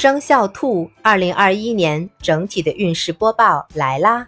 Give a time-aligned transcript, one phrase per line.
[0.00, 4.26] 生肖兔二零二一年整体的运势播报来啦！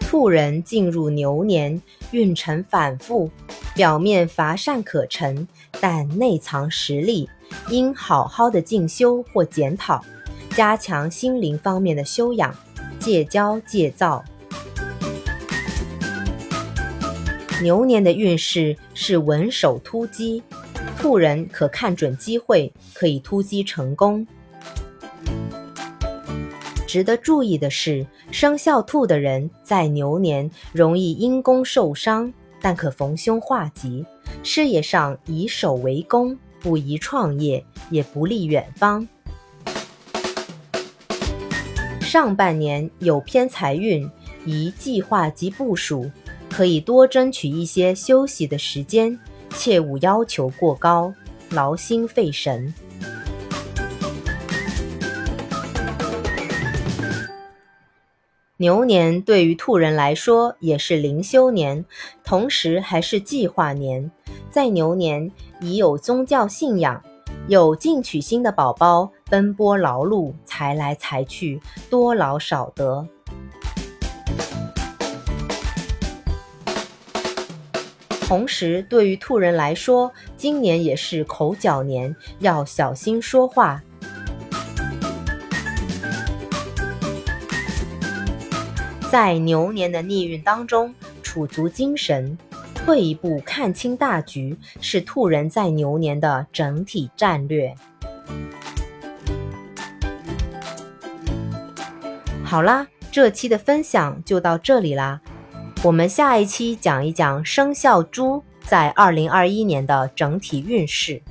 [0.00, 1.80] 兔人进入牛年，
[2.10, 3.30] 运程反复，
[3.76, 5.46] 表面乏善可陈，
[5.80, 7.30] 但内藏实力，
[7.68, 10.04] 应好好的进修或检讨，
[10.56, 12.52] 加强心灵方面的修养，
[12.98, 14.24] 戒骄戒躁。
[17.62, 20.42] 牛年的运势是稳守突击。
[20.98, 24.26] 兔人可看准机会，可以突击成功。
[26.86, 34.04] 值得注意的是，生肖兔的人在牛年容易因公受伤，但可逢凶化吉。
[34.42, 39.06] 事业上以守为攻，不宜创业，也不利远方。
[42.00, 44.08] 上半年有偏财运，
[44.44, 46.10] 宜计划及部署，
[46.50, 49.18] 可以多争取一些休息的时间。
[49.50, 51.14] 切勿要求过高，
[51.50, 52.74] 劳心费神。
[58.58, 61.84] 牛年对于兔人来说也是灵修年，
[62.24, 64.10] 同时还是计划年。
[64.50, 67.02] 在牛年已有宗教信仰、
[67.48, 73.06] 有进取心的宝宝，奔波劳碌，财来财去，多劳少得。
[78.26, 83.80] 同时，对于兔人来说，今年也是口角年，要小心说话。
[89.08, 92.36] 在牛年的逆运当中，储足精神，
[92.74, 97.72] 退一步看清大局，是兔人在牛年的整体战略。
[102.42, 105.20] 好啦，这期的分享就到这里啦。
[105.82, 111.22] 我们下一期讲一讲生肖猪在二零二一年的整体运势。